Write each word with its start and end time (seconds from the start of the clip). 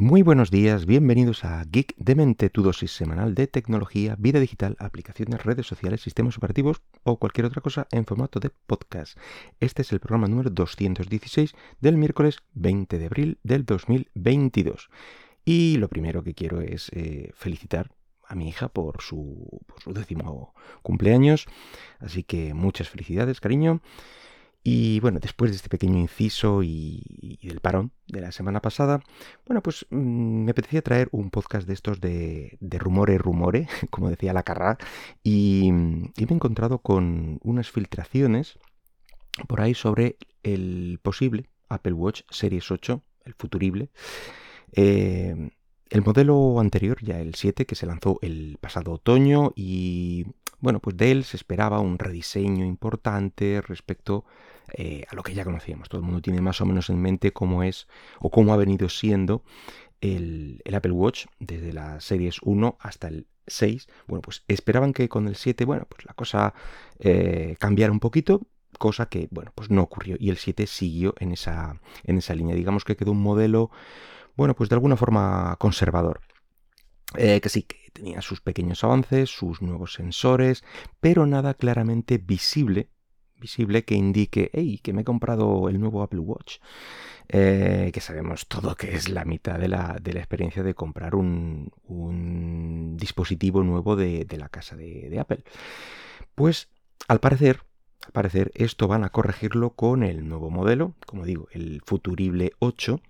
Muy 0.00 0.22
buenos 0.22 0.52
días, 0.52 0.86
bienvenidos 0.86 1.44
a 1.44 1.64
Geek 1.64 1.96
de 1.96 2.14
Mente, 2.14 2.50
tu 2.50 2.62
dosis 2.62 2.92
semanal 2.92 3.34
de 3.34 3.48
tecnología, 3.48 4.14
vida 4.16 4.38
digital, 4.38 4.76
aplicaciones, 4.78 5.44
redes 5.44 5.66
sociales, 5.66 6.02
sistemas 6.02 6.38
operativos 6.38 6.82
o 7.02 7.18
cualquier 7.18 7.46
otra 7.46 7.62
cosa 7.62 7.88
en 7.90 8.06
formato 8.06 8.38
de 8.38 8.50
podcast. 8.50 9.18
Este 9.58 9.82
es 9.82 9.90
el 9.90 9.98
programa 9.98 10.28
número 10.28 10.50
216 10.50 11.52
del 11.80 11.96
miércoles 11.96 12.44
20 12.54 12.96
de 12.96 13.06
abril 13.06 13.38
del 13.42 13.64
2022. 13.64 14.88
Y 15.44 15.78
lo 15.78 15.88
primero 15.88 16.22
que 16.22 16.34
quiero 16.34 16.60
es 16.60 16.90
eh, 16.92 17.32
felicitar 17.34 17.90
a 18.24 18.36
mi 18.36 18.48
hija 18.48 18.68
por 18.68 19.02
su, 19.02 19.48
por 19.66 19.82
su 19.82 19.92
décimo 19.92 20.54
cumpleaños. 20.82 21.46
Así 21.98 22.22
que 22.22 22.54
muchas 22.54 22.88
felicidades, 22.88 23.40
cariño. 23.40 23.80
Y 24.62 25.00
bueno, 25.00 25.18
después 25.20 25.50
de 25.50 25.56
este 25.56 25.68
pequeño 25.68 25.98
inciso 25.98 26.62
y, 26.62 27.38
del 27.42 27.60
parón 27.60 27.92
de 28.06 28.20
la 28.20 28.32
semana 28.32 28.60
pasada, 28.60 29.00
bueno, 29.46 29.62
pues 29.62 29.86
mm, 29.90 30.44
me 30.44 30.50
apetecía 30.50 30.82
traer 30.82 31.08
un 31.12 31.30
podcast 31.30 31.66
de 31.66 31.74
estos 31.74 32.00
de, 32.00 32.58
rumore, 32.60 33.18
rumore, 33.18 33.68
como 33.90 34.10
decía 34.10 34.32
la 34.32 34.42
carra, 34.42 34.76
y, 35.22 35.70
me 35.72 36.12
he 36.16 36.32
encontrado 36.32 36.80
con 36.80 37.38
unas 37.42 37.70
filtraciones 37.70 38.58
por 39.46 39.60
ahí 39.60 39.74
sobre 39.74 40.16
el 40.42 40.98
posible 41.02 41.48
Apple 41.68 41.92
Watch 41.92 42.22
Series 42.30 42.70
8, 42.70 43.02
el 43.24 43.34
futurible. 43.34 43.90
Eh, 44.72 45.50
el 45.90 46.02
modelo 46.02 46.60
anterior, 46.60 46.98
ya 47.02 47.18
el 47.20 47.34
7, 47.34 47.64
que 47.64 47.74
se 47.74 47.86
lanzó 47.86 48.18
el 48.22 48.58
pasado 48.60 48.92
otoño 48.92 49.52
y 49.56 50.26
bueno, 50.60 50.80
pues 50.80 50.96
de 50.96 51.10
él 51.10 51.24
se 51.24 51.36
esperaba 51.36 51.80
un 51.80 51.98
rediseño 51.98 52.64
importante 52.64 53.60
respecto 53.60 54.24
eh, 54.74 55.04
a 55.08 55.14
lo 55.14 55.22
que 55.22 55.34
ya 55.34 55.44
conocíamos. 55.44 55.88
Todo 55.88 56.00
el 56.00 56.04
mundo 56.04 56.20
tiene 56.20 56.40
más 56.40 56.60
o 56.60 56.66
menos 56.66 56.90
en 56.90 57.00
mente 57.00 57.32
cómo 57.32 57.62
es 57.62 57.86
o 58.20 58.30
cómo 58.30 58.52
ha 58.52 58.56
venido 58.56 58.88
siendo 58.88 59.42
el, 60.00 60.62
Apple 60.74 60.92
Watch 60.92 61.26
desde 61.38 61.72
las 61.72 62.04
series 62.04 62.38
1 62.42 62.76
hasta 62.80 63.08
el 63.08 63.26
6. 63.46 63.88
Bueno, 64.06 64.22
pues 64.22 64.44
esperaban 64.48 64.92
que 64.92 65.08
con 65.08 65.28
el 65.28 65.36
7, 65.36 65.64
bueno, 65.64 65.86
pues 65.88 66.04
la 66.04 66.14
cosa 66.14 66.54
eh, 66.98 67.56
cambiara 67.58 67.92
un 67.92 68.00
poquito, 68.00 68.42
cosa 68.78 69.06
que, 69.06 69.28
bueno, 69.30 69.52
pues 69.54 69.70
no 69.70 69.82
ocurrió. 69.82 70.16
Y 70.18 70.30
el 70.30 70.36
7 70.36 70.66
siguió 70.66 71.14
en 71.18 71.32
esa, 71.32 71.80
en 72.04 72.18
esa 72.18 72.34
línea. 72.34 72.54
Digamos 72.54 72.84
que 72.84 72.96
quedó 72.96 73.12
un 73.12 73.22
modelo, 73.22 73.70
bueno, 74.36 74.54
pues 74.54 74.68
de 74.68 74.74
alguna 74.74 74.96
forma 74.96 75.56
conservador. 75.58 76.20
Eh, 77.16 77.40
que 77.40 77.48
sí, 77.48 77.62
que 77.62 77.90
tenía 77.92 78.20
sus 78.20 78.40
pequeños 78.40 78.84
avances, 78.84 79.30
sus 79.30 79.62
nuevos 79.62 79.94
sensores, 79.94 80.62
pero 81.00 81.26
nada 81.26 81.54
claramente 81.54 82.18
visible 82.18 82.90
visible 83.40 83.84
que 83.84 83.94
indique, 83.94 84.50
hey, 84.52 84.80
que 84.82 84.92
me 84.92 85.02
he 85.02 85.04
comprado 85.04 85.68
el 85.68 85.80
nuevo 85.80 86.02
Apple 86.02 86.20
Watch. 86.20 86.58
Eh, 87.28 87.90
que 87.92 88.00
sabemos 88.00 88.46
todo 88.48 88.74
que 88.74 88.94
es 88.94 89.10
la 89.10 89.24
mitad 89.24 89.58
de 89.58 89.68
la, 89.68 90.00
experiencia 90.04 90.62
de 90.62 90.74
comprar 90.74 91.14
un, 91.14 91.70
dispositivo 92.96 93.62
nuevo 93.62 93.96
de, 93.96 94.26
la 94.38 94.48
casa 94.48 94.76
de, 94.76 95.08
de, 95.10 95.20
Apple. 95.20 95.44
Pues 96.34 96.68
al 97.06 97.20
parecer, 97.20 97.62
al 98.06 98.12
parecer, 98.12 98.50
esto 98.54 98.88
van 98.88 99.04
a 99.04 99.10
corregirlo 99.10 99.74
con 99.74 100.02
el 100.02 100.26
nuevo 100.28 100.50
modelo, 100.50 100.94
como 101.06 101.24
digo, 101.24 101.48
el 101.52 101.82
Futurible 101.84 102.52
8 102.60 103.00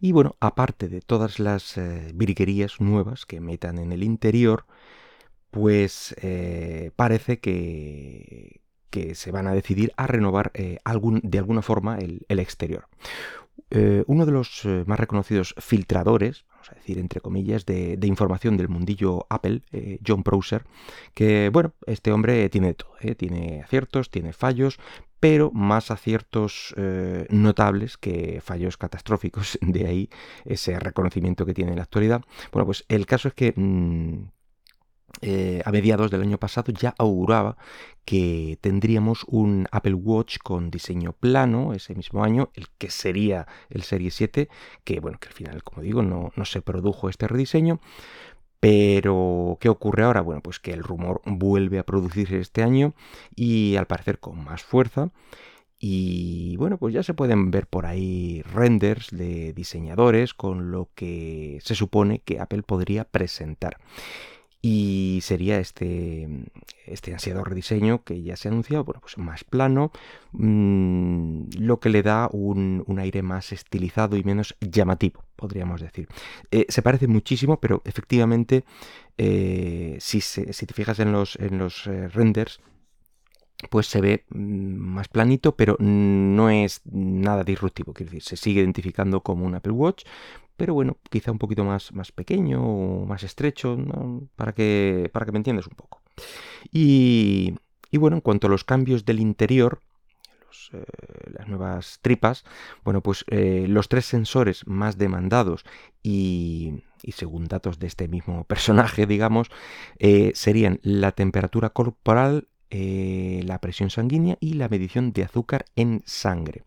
y 0.00 0.12
bueno, 0.12 0.36
aparte 0.40 0.88
de 0.88 1.00
todas 1.00 1.38
las 1.38 1.76
eh, 1.78 2.10
virguerías 2.14 2.80
nuevas 2.80 3.26
que 3.26 3.40
metan 3.40 3.78
en 3.78 3.92
el 3.92 4.02
interior, 4.02 4.66
pues 5.50 6.14
eh, 6.20 6.90
parece 6.96 7.38
que, 7.38 8.60
que, 8.90 9.14
se 9.14 9.30
van 9.30 9.46
a 9.46 9.52
decidir 9.52 9.92
a 9.96 10.06
renovar 10.06 10.50
eh, 10.54 10.78
algún, 10.84 11.20
de 11.22 11.38
alguna 11.38 11.62
forma 11.62 11.98
el, 11.98 12.24
exterior. 12.28 12.88
Uno 13.70 14.26
de 14.26 14.32
los 14.32 14.62
más 14.86 14.98
reconocidos 14.98 15.54
filtradores, 15.58 16.44
vamos 16.50 16.70
a 16.70 16.74
decir 16.74 16.98
entre 16.98 17.20
comillas, 17.20 17.66
de, 17.66 17.98
información 18.04 18.56
del 18.56 18.68
mundillo 18.68 19.26
Apple, 19.28 19.62
John 20.06 20.22
Prosser, 20.22 20.64
que 21.14 21.50
bueno, 21.52 21.74
este 21.86 22.12
hombre 22.12 22.48
tiene 22.48 22.74
todo, 22.74 22.92
tiene 23.16 23.62
aciertos, 23.62 24.10
tiene 24.10 24.32
fallos, 24.32 24.78
pero 25.20 25.50
más 25.50 25.90
aciertos 25.90 26.74
eh, 26.76 27.26
notables 27.30 27.96
que 27.96 28.40
fallos 28.40 28.76
catastróficos. 28.76 29.58
De 29.62 29.86
ahí 29.86 30.10
ese 30.44 30.78
reconocimiento 30.78 31.46
que 31.46 31.54
tiene 31.54 31.72
en 31.72 31.78
la 31.78 31.84
actualidad. 31.84 32.22
Bueno, 32.52 32.66
pues 32.66 32.84
el 32.88 33.06
caso 33.06 33.28
es 33.28 33.34
que 33.34 33.52
mm, 33.56 34.28
eh, 35.22 35.62
a 35.64 35.70
mediados 35.72 36.10
del 36.10 36.22
año 36.22 36.38
pasado 36.38 36.72
ya 36.72 36.94
auguraba 36.98 37.56
que 38.04 38.58
tendríamos 38.60 39.24
un 39.28 39.66
Apple 39.72 39.94
Watch 39.94 40.38
con 40.42 40.70
diseño 40.70 41.12
plano 41.12 41.72
ese 41.72 41.94
mismo 41.94 42.22
año, 42.22 42.50
el 42.54 42.68
que 42.78 42.90
sería 42.90 43.46
el 43.70 43.82
Serie 43.82 44.10
7, 44.10 44.48
que 44.84 45.00
bueno, 45.00 45.18
que 45.18 45.28
al 45.28 45.34
final, 45.34 45.62
como 45.64 45.82
digo, 45.82 46.02
no, 46.02 46.32
no 46.36 46.44
se 46.44 46.62
produjo 46.62 47.08
este 47.08 47.26
rediseño, 47.26 47.80
pero, 48.60 49.58
¿qué 49.60 49.68
ocurre 49.68 50.04
ahora? 50.04 50.22
Bueno, 50.22 50.40
pues 50.42 50.58
que 50.58 50.72
el 50.72 50.82
rumor 50.82 51.20
vuelve 51.24 51.78
a 51.78 51.86
producirse 51.86 52.38
este 52.40 52.62
año 52.62 52.94
y 53.34 53.76
al 53.76 53.86
parecer 53.86 54.18
con 54.18 54.42
más 54.42 54.62
fuerza. 54.64 55.10
Y 55.78 56.56
bueno, 56.56 56.78
pues 56.78 56.94
ya 56.94 57.02
se 57.02 57.14
pueden 57.14 57.50
ver 57.50 57.66
por 57.66 57.86
ahí 57.86 58.42
renders 58.42 59.10
de 59.10 59.52
diseñadores 59.52 60.34
con 60.34 60.70
lo 60.70 60.88
que 60.94 61.58
se 61.62 61.74
supone 61.74 62.20
que 62.20 62.40
Apple 62.40 62.62
podría 62.62 63.04
presentar 63.04 63.78
y 64.68 65.20
sería 65.22 65.60
este, 65.60 66.28
este 66.86 67.12
ansiado 67.12 67.44
rediseño 67.44 68.02
que 68.02 68.20
ya 68.20 68.34
se 68.34 68.48
ha 68.48 68.50
anunciado, 68.50 68.82
bueno, 68.82 69.00
pues 69.00 69.16
más 69.16 69.44
plano, 69.44 69.92
mm, 70.32 71.50
lo 71.60 71.78
que 71.78 71.88
le 71.88 72.02
da 72.02 72.28
un, 72.32 72.84
aire 72.98 73.22
más 73.22 73.52
estilizado 73.52 74.16
y 74.16 74.24
menos 74.24 74.56
llamativo, 74.60 75.22
podríamos 75.36 75.80
decir. 75.80 76.08
Eh, 76.50 76.66
se 76.68 76.82
parece 76.82 77.06
muchísimo, 77.06 77.60
pero 77.60 77.80
efectivamente, 77.84 78.64
eh, 79.18 79.98
si, 80.00 80.20
si, 80.20 80.42
te 80.44 80.74
fijas 80.74 80.98
en 80.98 81.12
los, 81.12 81.36
en 81.36 81.58
los 81.58 81.86
eh, 81.86 82.08
renders, 82.08 82.60
pues 83.70 83.86
se 83.86 84.00
ve 84.00 84.24
mm, 84.30 84.74
más 84.74 85.06
planito, 85.06 85.54
pero 85.54 85.76
no 85.78 86.50
es 86.50 86.80
nada 86.86 87.44
disruptivo, 87.44 87.92
quiero 87.92 88.10
decir, 88.10 88.24
se 88.24 88.36
sigue 88.36 88.62
identificando 88.62 89.20
como 89.20 89.46
un 89.46 89.54
Apple 89.54 89.72
Watch, 89.74 90.04
pero 90.56 90.74
bueno, 90.74 90.96
quizá 91.10 91.32
un 91.32 91.38
poquito 91.38 91.64
más, 91.64 91.92
más 91.92 92.12
pequeño 92.12 92.62
o 92.62 93.06
más 93.06 93.22
estrecho, 93.22 93.76
para, 94.36 94.52
que, 94.52 95.10
para 95.12 95.26
que 95.26 95.32
me 95.32 95.38
entiendas 95.38 95.66
un 95.66 95.74
poco. 95.74 96.02
Y, 96.72 97.54
bueno, 97.92 98.16
en 98.16 98.20
cuanto 98.20 98.46
a 98.46 98.50
los 98.50 98.64
cambios 98.64 99.04
del 99.04 99.20
interior, 99.20 99.80
eh, 100.72 100.84
las 101.32 101.48
nuevas 101.48 101.98
tripas, 102.02 102.44
bueno, 102.84 103.02
pues 103.02 103.24
eh, 103.28 103.66
los 103.68 103.88
tres 103.88 104.06
sensores 104.06 104.66
más 104.66 104.98
demandados 104.98 105.64
y, 106.02 106.82
según 107.12 107.46
datos 107.46 107.78
de 107.78 107.86
este 107.86 108.08
mismo 108.08 108.44
personaje, 108.44 109.06
digamos, 109.06 109.48
eh, 109.98 110.32
serían 110.34 110.80
la 110.82 111.12
temperatura 111.12 111.70
corporal, 111.70 112.48
la 112.70 113.60
presión 113.60 113.90
sanguínea 113.90 114.36
y 114.40 114.54
la 114.54 114.68
medición 114.68 115.12
de 115.12 115.24
azúcar 115.24 115.66
en 115.76 116.02
sangre. 116.04 116.64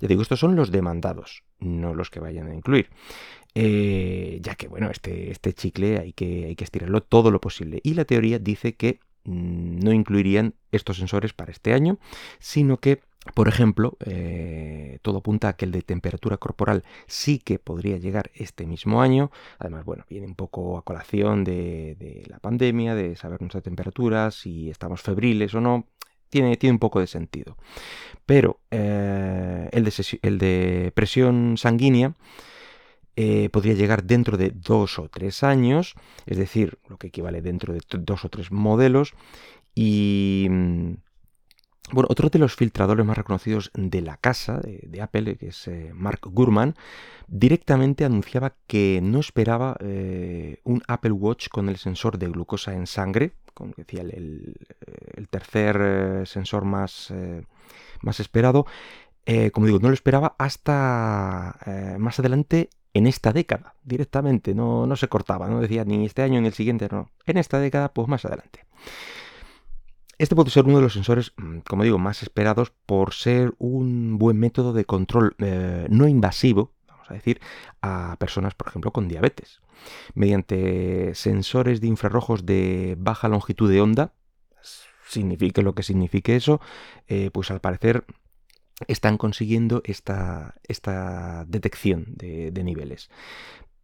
Ya 0.00 0.08
digo, 0.08 0.22
estos 0.22 0.40
son 0.40 0.56
los 0.56 0.70
demandados 0.70 1.42
no 1.60 1.94
los 1.94 2.10
que 2.10 2.20
vayan 2.20 2.48
a 2.48 2.54
incluir. 2.54 2.90
Eh, 3.54 4.38
ya 4.42 4.54
que, 4.54 4.68
bueno, 4.68 4.90
este, 4.90 5.30
este 5.30 5.52
chicle 5.52 5.98
hay 5.98 6.12
que, 6.12 6.46
hay 6.46 6.56
que 6.56 6.64
estirarlo 6.64 7.02
todo 7.02 7.30
lo 7.30 7.40
posible. 7.40 7.80
Y 7.82 7.94
la 7.94 8.04
teoría 8.04 8.38
dice 8.38 8.74
que 8.74 9.00
mm, 9.24 9.80
no 9.80 9.92
incluirían 9.92 10.54
estos 10.70 10.98
sensores 10.98 11.32
para 11.32 11.50
este 11.50 11.72
año, 11.72 11.98
sino 12.38 12.78
que 12.78 13.00
por 13.34 13.48
ejemplo, 13.48 13.96
eh, 14.04 14.98
todo 15.02 15.18
apunta 15.18 15.48
a 15.48 15.52
que 15.54 15.64
el 15.64 15.72
de 15.72 15.82
temperatura 15.82 16.36
corporal 16.36 16.84
sí 17.06 17.38
que 17.38 17.58
podría 17.58 17.98
llegar 17.98 18.30
este 18.34 18.66
mismo 18.66 19.02
año. 19.02 19.30
Además, 19.58 19.84
bueno, 19.84 20.04
viene 20.08 20.26
un 20.26 20.34
poco 20.34 20.78
a 20.78 20.82
colación 20.82 21.44
de, 21.44 22.24
la 22.28 22.38
pandemia, 22.38 22.94
de 22.94 23.16
saber 23.16 23.40
nuestra 23.40 23.60
temperatura, 23.60 24.30
si 24.30 24.70
estamos 24.70 25.02
febriles 25.02 25.54
o 25.54 25.60
no. 25.60 25.86
Tiene, 26.30 26.58
un 26.70 26.78
poco 26.78 27.00
de 27.00 27.06
sentido. 27.06 27.56
Pero 28.26 28.60
eh, 28.70 29.68
el, 29.72 29.84
de, 29.84 30.18
el 30.22 30.38
de 30.38 30.92
presión 30.94 31.56
sanguínea 31.56 32.14
eh, 33.16 33.48
podría 33.50 33.74
llegar 33.74 34.04
dentro 34.04 34.36
de 34.36 34.50
dos 34.50 34.98
o 34.98 35.08
tres 35.08 35.42
años, 35.42 35.94
es 36.26 36.36
decir, 36.36 36.78
lo 36.86 36.98
que 36.98 37.08
equivale 37.08 37.40
dentro 37.40 37.72
de 37.72 37.80
dos 37.88 38.24
o 38.24 38.28
tres 38.28 38.52
modelos. 38.52 39.14
Y 39.74 40.46
mm, 40.50 40.92
bueno, 41.92 42.08
otro 42.10 42.28
de 42.28 42.38
los 42.38 42.54
filtradores 42.54 43.04
más 43.04 43.16
reconocidos 43.16 43.70
de 43.74 44.00
la 44.00 44.16
casa 44.16 44.60
de, 44.60 45.00
Apple, 45.02 45.36
que 45.36 45.48
es 45.48 45.68
eh, 45.68 45.92
Mark 45.94 46.20
Gurman, 46.24 46.74
directamente 47.26 48.04
anunciaba 48.04 48.54
que 48.66 49.00
no 49.02 49.20
esperaba 49.20 49.76
un 50.64 50.82
Apple 50.86 51.12
Watch 51.12 51.48
con 51.48 51.68
el 51.68 51.76
sensor 51.76 52.18
de 52.18 52.28
glucosa 52.28 52.74
en 52.74 52.86
sangre, 52.86 53.32
como 53.54 53.74
decía 53.76 54.02
el, 54.02 54.56
tercer 55.30 56.26
sensor 56.26 56.64
más 56.64 57.12
más 58.02 58.20
esperado. 58.20 58.66
Eh, 59.26 59.50
como 59.50 59.66
digo, 59.66 59.78
no 59.78 59.88
lo 59.88 59.94
esperaba 59.94 60.34
hasta 60.38 61.58
eh, 61.66 61.96
más 61.98 62.18
adelante 62.18 62.70
en 62.94 63.06
esta 63.06 63.32
década, 63.32 63.74
directamente, 63.84 64.54
no, 64.54 64.86
no 64.86 64.96
se 64.96 65.08
cortaba, 65.08 65.48
no 65.48 65.60
decía 65.60 65.84
ni 65.84 66.06
este 66.06 66.22
año 66.22 66.40
ni 66.40 66.46
el 66.48 66.54
siguiente, 66.54 66.88
no. 66.90 67.10
En 67.26 67.36
esta 67.36 67.60
década, 67.60 67.92
pues 67.92 68.08
más 68.08 68.24
adelante. 68.24 68.64
Este 70.18 70.34
puede 70.34 70.50
ser 70.50 70.64
uno 70.64 70.76
de 70.76 70.82
los 70.82 70.94
sensores, 70.94 71.32
mm, 71.36 71.58
como 71.60 71.84
digo, 71.84 71.98
más 71.98 72.22
esperados 72.22 72.72
por 72.86 73.14
ser 73.14 73.54
un 73.58 74.18
buen 74.18 74.38
método 74.38 74.72
de 74.72 74.84
control 74.84 75.36
eh, 75.38 75.86
no 75.90 76.08
invasivo, 76.08 76.72
vamos 76.88 77.10
a 77.10 77.14
decir, 77.14 77.40
a 77.82 78.16
personas, 78.18 78.54
por 78.54 78.68
ejemplo, 78.68 78.92
con 78.92 79.06
diabetes. 79.06 79.60
Mediante 80.14 81.14
sensores 81.14 81.80
de 81.80 81.86
infrarrojos 81.86 82.44
de 82.44 82.96
baja 82.98 83.28
longitud 83.28 83.70
de 83.70 83.80
onda, 83.80 84.12
signifique 85.08 85.62
lo 85.62 85.74
que 85.74 85.82
signifique 85.82 86.36
eso, 86.36 86.60
eh, 87.06 87.30
pues 87.32 87.50
al 87.50 87.60
parecer 87.60 88.04
están 88.86 89.18
consiguiendo 89.18 89.82
esta, 89.84 90.54
esta 90.66 91.44
detección 91.48 92.04
de, 92.16 92.52
niveles. 92.62 93.10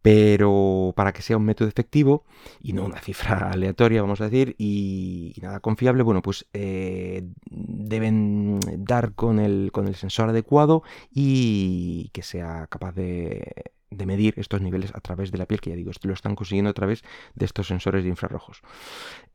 Pero 0.05 0.93
para 0.95 1.13
que 1.13 1.23
sea 1.23 1.35
un 1.35 1.45
método 1.45 1.67
efectivo 1.67 2.25
y 2.61 2.73
no 2.73 2.85
una 2.85 3.01
cifra 3.01 3.49
aleatoria, 3.51 4.03
vamos 4.03 4.21
a 4.21 4.25
decir, 4.25 4.53
y, 4.59 5.33
nada 5.41 5.61
confiable, 5.61 6.03
bueno, 6.03 6.21
pues 6.21 6.45
eh, 6.53 7.23
deben 7.49 8.59
dar 8.85 9.13
con 9.13 9.39
el, 9.39 9.71
con 9.71 9.87
el 9.87 9.95
sensor 9.95 10.29
adecuado 10.29 10.83
y 11.11 12.11
que 12.13 12.21
sea 12.21 12.67
capaz 12.69 12.91
de 12.91 13.71
de 13.91 14.05
medir 14.05 14.33
estos 14.37 14.61
niveles 14.61 14.91
a 14.93 14.99
través 14.99 15.31
de 15.31 15.37
la 15.37 15.45
piel, 15.45 15.61
que 15.61 15.69
ya 15.69 15.75
digo, 15.75 15.91
esto 15.91 16.07
lo 16.07 16.13
están 16.13 16.35
consiguiendo 16.35 16.69
a 16.69 16.73
través 16.73 17.03
de 17.35 17.45
estos 17.45 17.67
sensores 17.67 18.03
de 18.03 18.09
infrarrojos. 18.09 18.61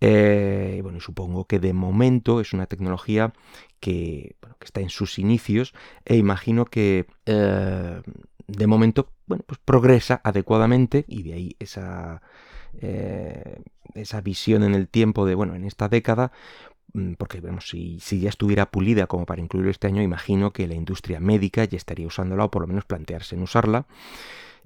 Eh, 0.00 0.80
bueno, 0.82 1.00
supongo 1.00 1.46
que 1.46 1.58
de 1.58 1.72
momento 1.72 2.40
es 2.40 2.52
una 2.52 2.66
tecnología 2.66 3.32
que, 3.80 4.36
está 4.60 4.80
en 4.80 4.90
sus 4.90 5.18
inicios 5.18 5.72
e 6.04 6.16
imagino 6.16 6.66
que 6.66 7.06
eh, 7.24 8.02
de 8.46 8.66
momento 8.66 9.10
bueno, 9.26 9.44
pues 9.46 9.60
progresa 9.64 10.20
adecuadamente 10.24 11.04
y 11.08 11.22
de 11.22 11.32
ahí 11.32 11.56
esa, 11.60 12.20
eh, 12.80 13.62
esa 13.94 14.20
visión 14.20 14.62
en 14.64 14.74
el 14.74 14.88
tiempo 14.88 15.24
de, 15.24 15.34
bueno, 15.34 15.54
en 15.54 15.64
esta 15.64 15.88
década, 15.88 16.32
porque 17.18 17.40
vemos, 17.40 17.68
si, 17.68 17.98
si, 18.00 18.20
ya 18.20 18.28
estuviera 18.28 18.70
pulida 18.70 19.06
como 19.06 19.26
para 19.26 19.40
incluir 19.40 19.68
este 19.68 19.86
año, 19.86 20.02
imagino 20.02 20.52
que 20.52 20.66
la 20.66 20.74
industria 20.74 21.20
médica 21.20 21.64
ya 21.64 21.76
estaría 21.76 22.06
usándola 22.06 22.44
o 22.44 22.50
por 22.50 22.62
lo 22.62 22.68
menos 22.68 22.84
plantearse 22.84 23.34
en 23.36 23.42
usarla. 23.42 23.86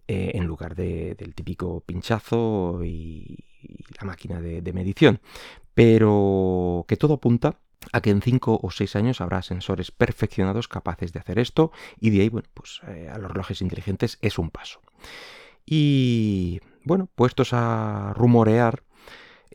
Eh, 0.07 0.33
en 0.35 0.45
lugar 0.45 0.75
del 0.75 1.35
típico 1.35 1.81
pinchazo 1.81 2.85
y, 2.85 3.39
la 3.99 4.07
máquina 4.07 4.39
de, 4.39 4.73
medición. 4.75 5.21
Pero 5.73 6.85
que 6.87 6.99
todo 6.99 7.15
apunta 7.15 7.57
a 7.91 8.03
que 8.03 8.11
en 8.11 8.21
5 8.21 8.61
o 8.63 8.71
6 8.71 8.97
años 8.97 9.23
habrá 9.23 9.41
sensores 9.41 9.91
perfeccionados 9.91 10.69
capaces 10.69 11.15
de 11.15 11.21
hacer 11.21 11.39
esto 11.39 11.73
y 11.99 12.11
de 12.11 12.21
ahí, 12.21 12.29
bueno, 12.29 12.49
pues 12.53 12.83
eh, 12.87 13.09
a 13.11 13.17
los 13.17 13.31
relojes 13.31 13.63
inteligentes 13.63 14.19
es 14.21 14.39
un 14.39 14.51
paso. 14.51 14.83
Y 15.65 16.61
bueno, 16.85 17.09
puestos 17.15 17.55
a 17.55 18.13
rumorear, 18.15 18.83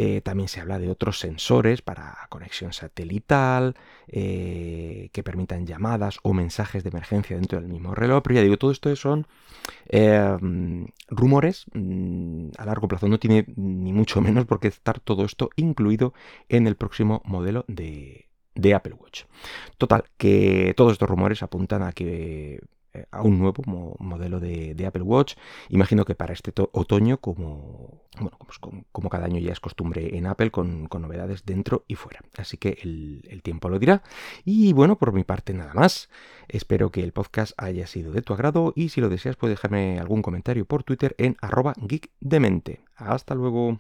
eh, 0.02 0.22
también 0.22 0.48
se 0.48 0.62
habla 0.62 0.80
de 0.80 0.90
otros 0.90 1.20
sensores 1.20 1.82
para 1.82 2.26
conexión 2.30 2.72
satelital, 2.72 3.76
eh, 4.08 5.10
que 5.12 5.24
permitan 5.24 5.68
llamadas 5.68 6.20
o 6.24 6.32
mensajes 6.34 6.86
de 6.86 6.90
emergencia 6.90 7.36
dentro 7.36 7.60
del 7.60 7.70
mismo 7.70 7.94
reloj. 7.94 8.24
Pero 8.24 8.36
ya 8.36 8.42
digo, 8.42 8.58
todo 8.58 8.72
esto 8.72 8.96
son 8.96 9.28
em, 9.90 10.88
rumores 11.10 11.66
mm, 11.74 12.52
a 12.58 12.66
largo 12.66 12.88
plazo. 12.88 13.10
No 13.10 13.20
tiene 13.20 13.44
ni 13.58 13.92
mucho 13.92 14.22
menos 14.22 14.46
por 14.46 14.62
qué 14.62 14.70
estar 14.70 15.02
todo 15.02 15.26
esto 15.26 15.50
incluido 15.58 16.14
en 16.48 16.66
el 16.66 16.78
próximo 16.78 17.22
modelo 17.26 17.66
de, 17.68 18.30
de 18.56 18.74
Apple 18.74 18.94
Watch. 18.94 19.24
Total, 19.78 20.06
que 20.18 20.74
todos 20.78 20.94
estos 20.94 21.10
rumores 21.10 21.44
apuntan 21.44 21.84
a 21.84 21.92
que 21.92 22.62
a 23.12 23.22
un 23.22 23.40
nuevo 23.40 23.64
modelo 24.00 24.40
de, 24.40 24.86
Apple 24.86 25.04
Watch. 25.04 25.36
Imagino 25.70 26.06
que 26.06 26.16
para 26.16 26.34
este 26.34 26.52
otoño, 26.72 27.18
como, 27.18 28.04
bueno, 28.20 28.38
como, 28.92 29.10
cada 29.10 29.26
año 29.26 29.40
ya 29.40 29.52
es 29.52 29.60
costumbre 29.60 30.18
en 30.18 30.28
Apple, 30.28 30.52
con, 30.52 30.88
novedades 30.90 31.46
dentro 31.46 31.86
y 31.88 31.96
fuera. 31.96 32.22
Así 32.38 32.58
que 32.58 32.78
el, 32.82 33.42
tiempo 33.44 33.70
lo 33.70 33.80
dirá. 33.80 34.04
Y 34.44 34.74
bueno, 34.74 34.98
por 34.98 35.14
mi 35.14 35.24
parte 35.24 35.54
nada 35.54 35.74
más. 35.74 36.10
Espero 36.48 36.92
que 36.92 37.04
el 37.04 37.14
podcast 37.14 37.54
haya 37.58 37.88
sido 37.88 38.12
de 38.12 38.22
tu 38.22 38.34
agrado 38.34 38.74
y 38.76 38.90
si 38.90 39.02
lo 39.02 39.10
deseas 39.10 39.36
puedes 39.36 39.58
dejarme 39.58 40.00
algún 40.00 40.22
comentario 40.22 40.66
por 40.66 40.84
Twitter 40.84 41.16
en 41.18 41.38
arroba 41.42 41.74
geekdemente. 41.88 42.82
Hasta 42.96 43.36
luego. 43.36 43.80